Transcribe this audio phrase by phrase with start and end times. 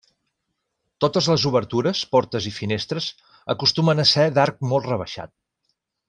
[1.05, 3.09] Totes les obertures, portes i finestres,
[3.55, 5.33] acostumen a ser d'arc molt rebaixat.